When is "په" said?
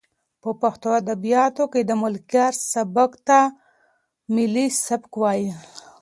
0.41-0.49